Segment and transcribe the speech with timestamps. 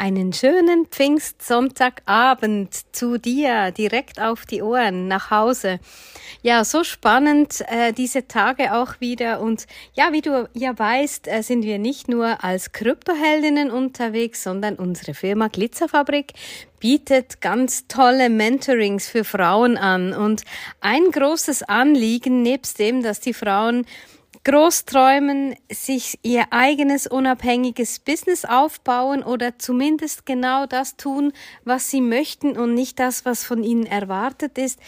[0.00, 5.80] Einen schönen Pfingstsonntagabend zu dir, direkt auf die Ohren, nach Hause.
[6.40, 9.40] Ja, so spannend äh, diese Tage auch wieder.
[9.40, 14.76] Und ja, wie du ja weißt, äh, sind wir nicht nur als Kryptoheldinnen unterwegs, sondern
[14.76, 16.32] unsere Firma Glitzerfabrik
[16.78, 20.12] bietet ganz tolle Mentorings für Frauen an.
[20.12, 20.44] Und
[20.80, 23.84] ein großes Anliegen, nebst dem, dass die Frauen
[24.44, 31.32] groß träumen, sich ihr eigenes unabhängiges Business aufbauen oder zumindest genau das tun,
[31.64, 34.78] was sie möchten und nicht das, was von ihnen erwartet ist,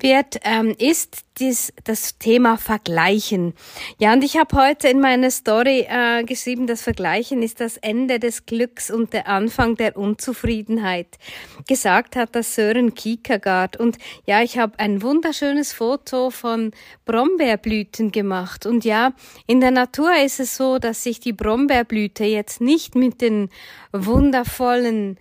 [0.00, 3.54] wird, ähm, ist dies, das Thema Vergleichen.
[3.98, 8.18] Ja, und ich habe heute in meiner Story äh, geschrieben, das Vergleichen ist das Ende
[8.18, 11.18] des Glücks und der Anfang der Unzufriedenheit.
[11.66, 13.76] Gesagt hat das Sören Kierkegaard.
[13.76, 16.72] Und ja, ich habe ein wunderschönes Foto von
[17.04, 18.66] Brombeerblüten gemacht.
[18.66, 18.97] Und ja,
[19.46, 23.48] in der Natur ist es so, dass sich die Brombeerblüte jetzt nicht mit den
[23.92, 25.18] wundervollen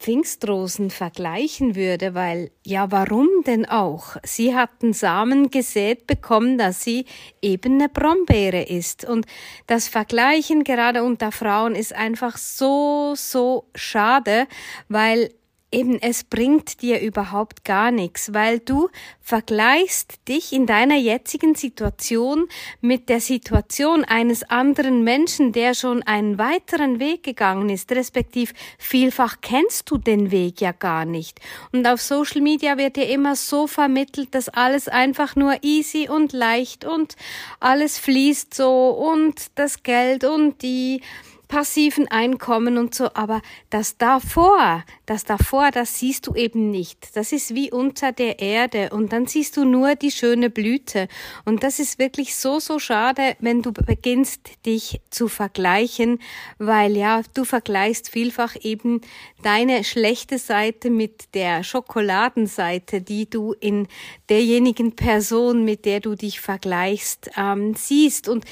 [0.00, 4.16] Pfingstrosen vergleichen würde, weil ja, warum denn auch?
[4.24, 7.04] Sie hatten Samen gesät bekommen, dass sie
[7.42, 9.04] eben eine Brombeere ist.
[9.04, 9.26] Und
[9.66, 14.46] das Vergleichen gerade unter Frauen ist einfach so, so schade,
[14.88, 15.34] weil
[15.72, 18.88] eben es bringt dir überhaupt gar nichts, weil du
[19.20, 22.48] vergleichst dich in deiner jetzigen Situation
[22.80, 29.36] mit der Situation eines anderen Menschen, der schon einen weiteren Weg gegangen ist, respektiv vielfach
[29.40, 31.40] kennst du den Weg ja gar nicht.
[31.72, 36.32] Und auf Social Media wird dir immer so vermittelt, dass alles einfach nur easy und
[36.32, 37.14] leicht und
[37.60, 41.02] alles fließt so und das Geld und die
[41.50, 47.16] passiven Einkommen und so, aber das davor, das davor, das siehst du eben nicht.
[47.16, 51.08] Das ist wie unter der Erde und dann siehst du nur die schöne Blüte
[51.44, 56.20] und das ist wirklich so, so schade, wenn du beginnst, dich zu vergleichen,
[56.58, 59.00] weil ja, du vergleichst vielfach eben
[59.42, 63.88] deine schlechte Seite mit der Schokoladenseite, die du in
[64.28, 68.44] derjenigen Person, mit der du dich vergleichst, ähm, siehst und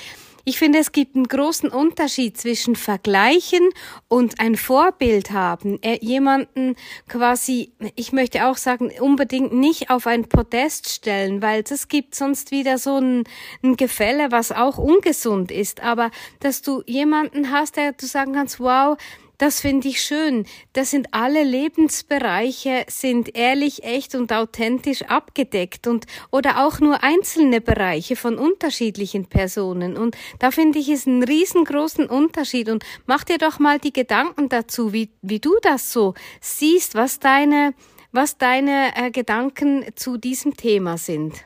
[0.49, 3.69] ich finde, es gibt einen großen Unterschied zwischen Vergleichen
[4.09, 5.79] und ein Vorbild haben.
[5.83, 6.75] Äh, jemanden
[7.07, 12.51] quasi, ich möchte auch sagen, unbedingt nicht auf ein Podest stellen, weil das gibt sonst
[12.51, 13.25] wieder so ein,
[13.63, 15.83] ein Gefälle, was auch ungesund ist.
[15.83, 16.11] Aber
[16.41, 18.97] dass du jemanden hast, der du sagen kannst, wow,
[19.39, 20.47] das finde ich schön.
[20.73, 27.61] Das sind alle Lebensbereiche, sind ehrlich, echt und authentisch abgedeckt und oder auch nur einzelne
[27.61, 29.97] Bereiche von unterschiedlichen Personen.
[29.97, 32.69] Und da finde ich es einen riesengroßen Unterschied.
[32.69, 37.21] Und mach dir doch mal die Gedanken dazu, wie, wie du das so siehst, was
[37.21, 37.75] deine,
[38.11, 41.45] was deine äh, Gedanken zu diesem Thema sind.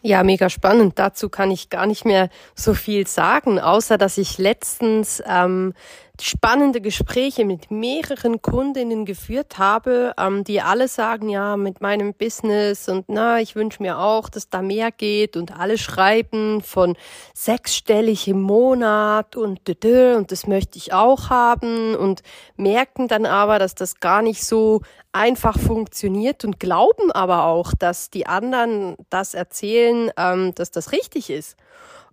[0.00, 0.98] Ja, mega spannend.
[0.98, 5.74] Dazu kann ich gar nicht mehr so viel sagen, außer dass ich letztens ähm,
[6.22, 12.88] spannende Gespräche mit mehreren Kundinnen geführt habe, ähm, die alle sagen, ja, mit meinem Business
[12.88, 16.96] und na, ich wünsche mir auch, dass da mehr geht und alle schreiben von
[17.34, 22.22] sechsstellig im Monat und und das möchte ich auch haben und
[22.56, 28.10] merken dann aber, dass das gar nicht so einfach funktioniert und glauben aber auch, dass
[28.10, 31.56] die anderen das erzählen, ähm, dass das richtig ist.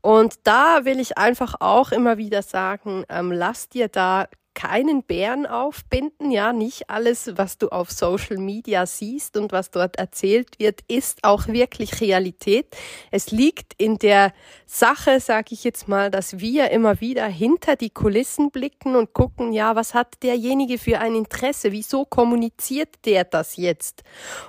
[0.05, 5.45] Und da will ich einfach auch immer wieder sagen, ähm, lass dir da keinen Bären
[5.45, 10.79] aufbinden, ja, nicht alles, was du auf Social Media siehst und was dort erzählt wird,
[10.87, 12.75] ist auch wirklich Realität.
[13.11, 14.33] Es liegt in der
[14.65, 19.53] Sache, sage ich jetzt mal, dass wir immer wieder hinter die Kulissen blicken und gucken,
[19.53, 21.71] ja, was hat derjenige für ein Interesse?
[21.71, 24.03] Wieso kommuniziert der das jetzt?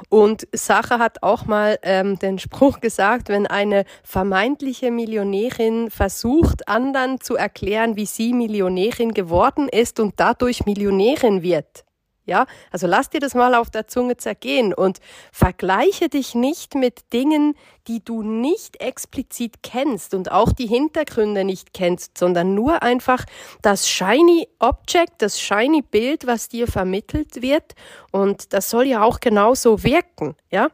[0.09, 7.21] Und Sache hat auch mal ähm, den Spruch gesagt, wenn eine vermeintliche Millionärin versucht, anderen
[7.21, 11.85] zu erklären, wie sie Millionärin geworden ist, und dadurch Millionärin wird.
[12.27, 14.99] Ja, also lass dir das mal auf der Zunge zergehen und
[15.31, 17.55] vergleiche dich nicht mit Dingen,
[17.87, 23.25] die du nicht explizit kennst und auch die Hintergründe nicht kennst, sondern nur einfach
[23.63, 27.77] das shiny Object, das shiny Bild, was dir vermittelt wird
[28.11, 30.71] und das soll ja auch genauso wirken, ja?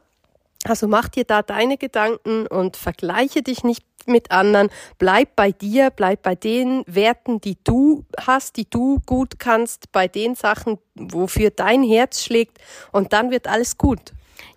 [0.65, 4.69] Also mach dir da deine Gedanken und vergleiche dich nicht mit anderen.
[4.99, 10.09] Bleib bei dir, bleib bei den Werten, die du hast, die du gut kannst, bei
[10.09, 12.59] den Sachen, wofür dein Herz schlägt
[12.93, 14.13] und dann wird alles gut.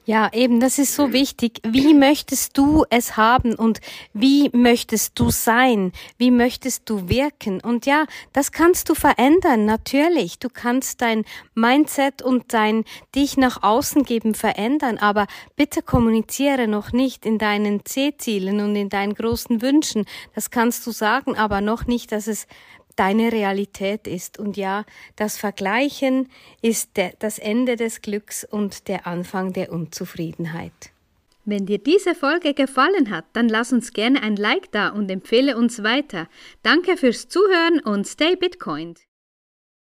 [0.08, 1.62] Ja, eben, das ist so wichtig.
[1.64, 3.82] Wie möchtest du es haben und
[4.14, 5.94] wie möchtest du sein?
[6.20, 7.60] Wie möchtest du wirken?
[7.60, 10.38] Und ja, das kannst du verändern, natürlich.
[10.38, 12.86] Du kannst dein Mindset und dein
[13.16, 18.90] dich nach außen geben verändern, aber bitte kommuniziere noch nicht in deinen C-Zielen und in
[18.90, 20.06] deinen großen Wünschen.
[20.36, 22.46] Das kannst du sagen, aber noch nicht, dass es
[22.96, 24.40] deine Realität ist.
[24.40, 26.30] Und ja, das Vergleichen
[26.62, 30.92] ist der, das Ende des Glücks und der Anfang der Unzufriedenheit.
[31.48, 35.56] Wenn dir diese Folge gefallen hat, dann lass uns gerne ein Like da und empfehle
[35.56, 36.28] uns weiter.
[36.64, 38.96] Danke fürs Zuhören und stay Bitcoin.